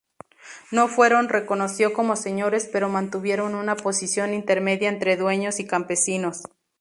[0.71, 6.41] No fueron reconoció como señores pero mantuvieron una posición intermedia entre dueños y campesinos.